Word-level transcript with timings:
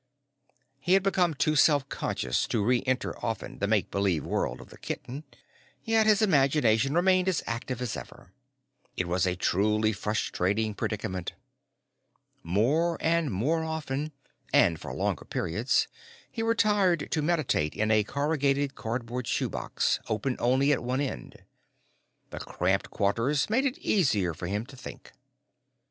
He 0.79 0.93
had 0.93 1.03
become 1.03 1.35
too 1.35 1.55
self 1.55 1.87
conscious 1.87 2.47
to 2.47 2.65
re 2.65 2.81
enter 2.87 3.15
often 3.23 3.59
the 3.59 3.67
make 3.67 3.91
believe 3.91 4.25
world 4.25 4.59
of 4.59 4.69
the 4.71 4.79
kitten, 4.79 5.25
yet 5.83 6.07
his 6.07 6.23
imagination 6.23 6.95
remained 6.95 7.29
as 7.29 7.43
active 7.45 7.83
as 7.83 7.95
ever. 7.95 8.33
It 8.97 9.07
was 9.07 9.27
a 9.27 9.35
truly 9.35 9.93
frustrating 9.93 10.73
predicament. 10.73 11.33
More 12.41 12.97
and 12.99 13.29
more 13.31 13.63
often 13.63 14.11
and 14.51 14.79
for 14.81 14.91
longer 14.91 15.23
periods 15.25 15.87
he 16.31 16.41
retired 16.41 17.11
to 17.11 17.21
meditate 17.21 17.75
in 17.75 17.91
a 17.91 18.03
corrugated 18.03 18.73
cardboard 18.73 19.27
shoebox, 19.27 19.99
open 20.09 20.35
only 20.39 20.71
at 20.73 20.81
one 20.83 20.99
end. 20.99 21.43
The 22.31 22.39
cramped 22.39 22.89
quarters 22.89 23.51
made 23.51 23.65
it 23.67 23.77
easier 23.77 24.33
for 24.33 24.47
him 24.47 24.65
to 24.65 24.75
think. 24.75 25.11